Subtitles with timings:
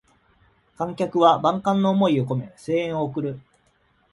[0.79, 3.39] 観客は万感の思いをこめ声援を送る